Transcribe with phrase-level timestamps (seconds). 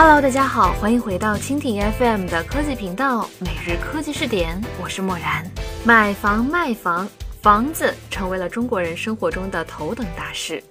[0.00, 5.44] Hello，大家好，欢迎回到蜻蜓 FM 的科技频道，每日科技视点，我是漠然。
[5.84, 7.08] 买房卖房，
[7.42, 10.62] 房子成为了中国人生活中的头等大事。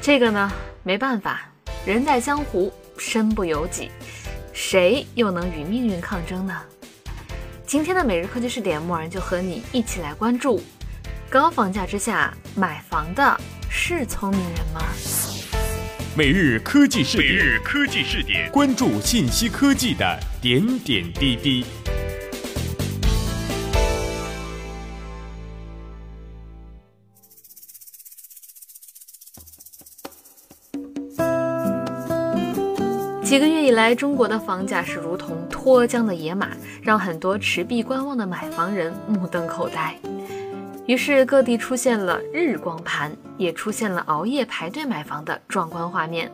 [0.00, 0.50] 这个呢，
[0.82, 1.42] 没办法，
[1.86, 3.92] 人在江湖，身不由己，
[4.52, 6.60] 谁又能与命运抗争呢？
[7.64, 10.60] 今天的每日科技视点，漠然就和你一起来关注：
[11.30, 13.40] 高房价之下，买房的
[13.70, 14.82] 是聪明人吗？
[16.18, 21.64] 每日科技视点，每日科技视点，关注信息科技的点点滴滴。
[33.22, 36.48] 几个月以来，中国的房价是如同脱缰的野马，
[36.82, 39.96] 让很多持币观望的买房人目瞪口呆。
[40.88, 46.32] 于是各地出现了日光盘，也出现了熬夜排队买房的壮观画面，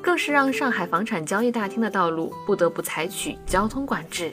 [0.00, 4.32] 更是让上海房产交易大厅的道路不得不采取交通管制。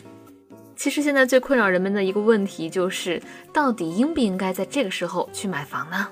[0.78, 6.08] 其实现在最困扰人们的一个问题就是，到底应不应该在这个时候去买房呢？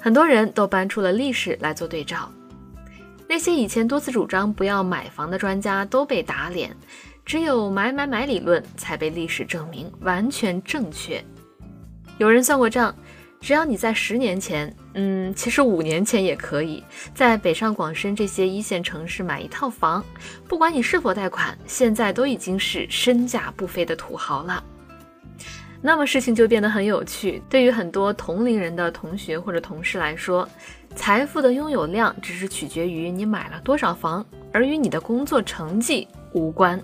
[0.00, 2.28] 很多人都搬出了历史来做对照，
[3.28, 6.76] 那些以前多次主张不要买房的专家都被打脸，
[7.24, 11.24] 只有买买买理论才被历史证明完全正确。
[12.22, 12.94] 有人算过账，
[13.40, 20.04] 只要你在十年前，嗯，其实五年前也可以在北上广深这些一线城市买一套房，
[20.46, 24.62] 不管你是否贷款，现在都已经是身价不菲的土豪了。
[25.80, 27.42] 那么事情就变得很有趣。
[27.50, 30.48] 对于很多同龄人的同学或者同事来说，
[30.94, 36.80] 财富的拥有量只是取决于你买了多少房，而与你的工作成绩无关。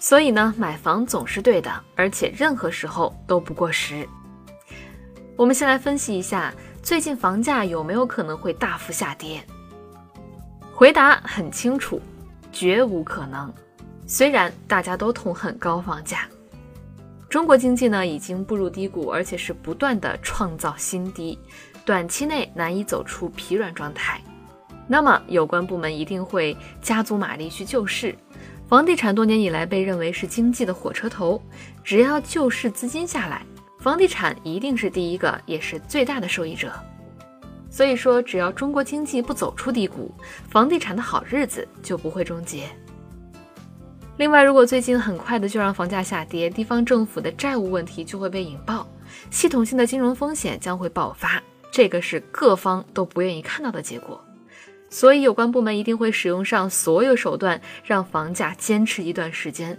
[0.00, 4.04] 所以呢，买房总是对的，而且任何时候都不过时。
[5.36, 6.52] 我们先来分析一下，
[6.82, 9.42] 最近房价有没有可能会大幅下跌？
[10.74, 12.00] 回答很清楚，
[12.52, 13.52] 绝无可能。
[14.06, 16.28] 虽然大家都痛恨高房价，
[17.30, 21.38] 中国经济呢已经步入低谷，而且是不断的创造新低，
[21.84, 24.20] 短期内难以走出疲软状态。
[24.86, 28.14] 那么有关部门一定会加足马力去救市。
[28.68, 31.40] 房地产多年以来被认为是经济的火车头，
[31.82, 33.42] 只要救市资金下来。
[33.82, 36.72] 房地产一定是第一个，也是最大的受益者。
[37.68, 40.14] 所以说，只要中国经济不走出低谷，
[40.48, 42.68] 房地产的好日子就不会终结。
[44.18, 48.86] 另外，如果最近很快的就让房价下跌，地方政府的债务问题就会被引爆，
[49.32, 51.42] 系统性的金融风险将会爆发，
[51.72, 54.24] 这个是各方都不愿意看到的结果。
[54.90, 59.76] 所以，有关部门一定会使用上所有手段，让房价坚持一段时间。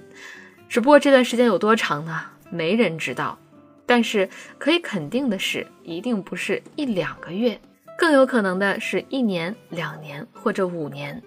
[0.68, 2.20] 只不过这段时间有多长呢？
[2.50, 3.40] 没人知道。
[3.86, 7.60] 但是可以肯定的是，一定不是一两个月，
[7.98, 11.22] 更有可能的是一年、两年或者五年。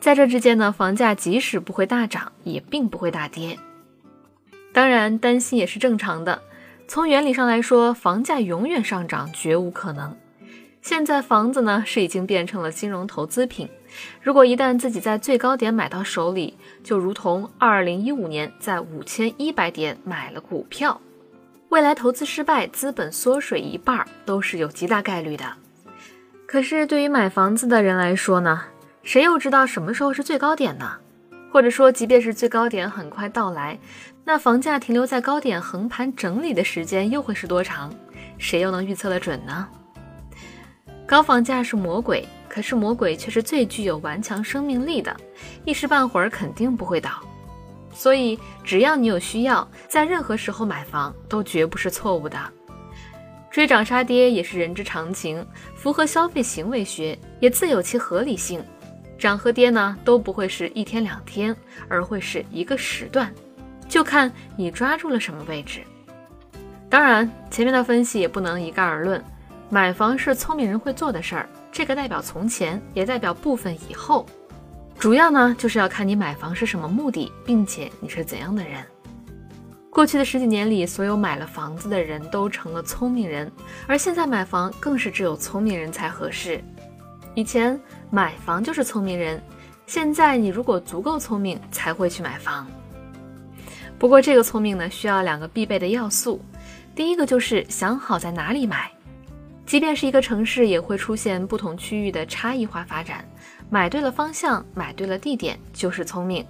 [0.00, 3.58] 在这之间呢，房价即使不会大涨，也并不会大跌。
[4.72, 6.40] 当然，担心也是正常的。
[6.88, 10.16] 从原理上来说，房价永远上涨绝无可能。
[10.80, 13.68] 现在房子呢是已经变成了金融投资品，
[14.22, 20.98] 如果一旦自己在最高点买到手里，就如同二零一五年在五千一百点买了股票。
[21.70, 25.44] 未来投资失败，资本缩水一半都是有极大概率的。
[26.44, 28.60] 可是对于买房子的人来说呢，
[29.04, 30.96] 谁又知道什么时候是最高点呢？
[31.52, 33.78] 或者说，即便是最高点很快到来，
[34.24, 37.94] 那房价停留在高点横盘整理的时间又会是多长？
[38.36, 39.68] 谁又能预测得准呢？
[41.06, 45.16] 高房价是魔鬼，可是魔鬼却是最具有顽强生命力的，
[45.64, 47.22] 一时半会儿肯定不会倒。
[48.00, 52.38] 所以，只要你有需要，在任何时候买房都绝不是错误的。
[53.50, 58.64] 追涨杀跌也是人之常情，符合消费行为学，也自有其合理性。
[59.18, 61.54] 涨和跌呢，都不会是一天两天，
[61.90, 63.30] 而会是一个时段，
[63.86, 65.82] 就看你抓住了什么位置。
[66.88, 69.22] 当然，前面的分析也不能一概而论。
[69.68, 74.24] 买房是聪明人会做的事儿，这个代表从前，也代表部分以后。
[75.00, 78.84] 主要呢，就是要看你买房是什么目的，并且你是怎样的人。
[79.88, 83.50] 过去的十几年里，所有买了房子的人都成了聪明人，
[83.86, 86.62] 而现在买房更是只有聪明人才合适。
[87.34, 87.80] 以前
[88.10, 89.42] 买房就是聪明人，
[89.86, 92.66] 现在你如果足够聪明才会去买房。
[93.98, 96.44] 不过这个聪明呢，需要两个必备的要素，
[96.94, 98.90] 第一个就是想好在哪里买。
[99.64, 103.24] 即便是一个城市，也会出现不同区域的差异化发展。
[103.70, 106.44] 买对了方向，买对了地点，就是聪明。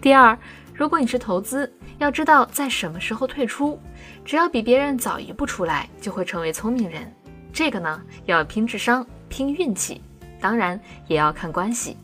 [0.00, 0.38] 第二，
[0.72, 3.76] 如果你是投资，要知道在什么时候退出，
[4.24, 7.12] 只要比别人早一步出来，就会成为聪明人。
[7.52, 10.00] 这个呢，要拼智商，拼运气，
[10.40, 11.96] 当然也要看关系。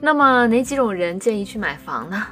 [0.00, 2.28] 那么哪几种人建议去买房呢？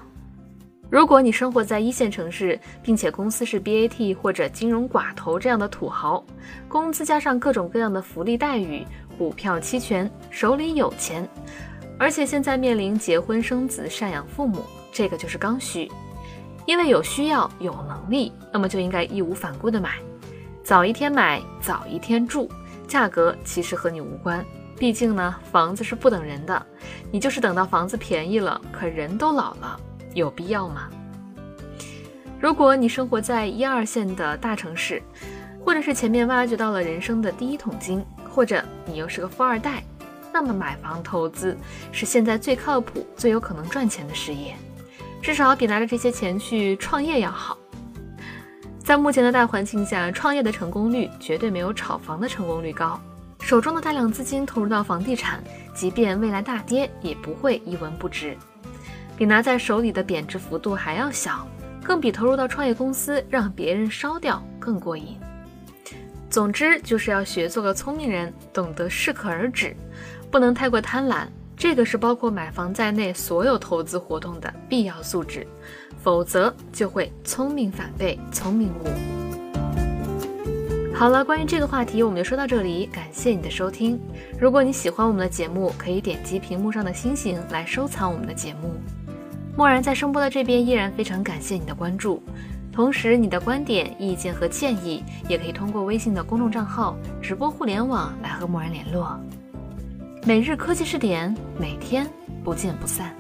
[0.91, 6.25] 如果你生活在一线城市，并且公司是 BAT 或者金融寡头这样的土豪，
[6.69, 11.29] 工资加上各种各样的福利待遇，股票期权，手里有钱，
[11.99, 14.63] 而且现在面临结婚生子、赡养父母，
[14.93, 15.91] 这个就是刚需。
[16.67, 19.91] 因为有需要、有能力，那么就应该义无反顾的买，
[20.63, 22.51] 早一天买，早一天住，
[22.89, 24.45] 价格其实和你无关。
[24.79, 26.67] 毕竟呢，房子是不等人的，
[27.11, 29.79] 你就是等到房子便宜了，可人都老了。
[30.15, 30.89] 有必要吗？
[32.41, 35.03] 如果你生活在一二线的大城市，
[35.65, 39.81] 或者是前面挖掘到了人生的第一桶金，或者你又是个富二代，
[40.33, 41.57] 那么买房投资
[41.93, 44.57] 是现在最靠谱、最有可能赚钱的事业，
[45.23, 47.57] 至少比拿着这些钱去创业要好。
[48.81, 53.01] 在目前的大环境下，创业的成功率绝对没有炒房的成功率高。
[53.41, 55.41] 手中的大量资金投入到房地产，
[55.73, 58.37] 即便未来大跌，也不会一文不值。
[59.17, 61.47] 比拿在手里的贬值幅度还要小，
[61.85, 65.21] 更比投入到创业公司让别人烧掉更过瘾。
[66.35, 69.73] 总之，就是要学做个聪明人，懂得适可而止，
[70.33, 71.29] 不能太过贪婪。
[71.57, 75.47] 这个是包括买房在内所有投资活动的必要素质，
[76.03, 78.89] 否则就会聪明反被聪明误。
[80.93, 82.87] 好了，关于这个话题，我们就说到这里。
[82.87, 83.97] 感谢你的收听。
[84.37, 88.75] 如果你喜欢我们的节目，可以点击屏幕上的星星来收藏我们的节目。
[89.57, 92.21] 默然在声波的这边依然非常感谢你的关注，
[92.75, 99.17] 同时你的观点、意见和建议也可以通过微信的公众账号“直播互联网”来和默然联络。
[100.27, 102.05] 每日科技视点，每天
[102.43, 103.15] 不见不散。